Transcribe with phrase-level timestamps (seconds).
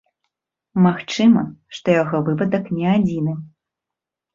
[0.85, 1.45] Магчыма,
[1.77, 3.41] што яго выпадак не адзіны.